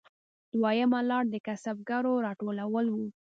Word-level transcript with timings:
دویمه 0.61 0.99
لار 1.09 1.23
د 1.29 1.35
کسبګرو 1.45 2.13
راټولول 2.25 2.85
وو 2.91 3.05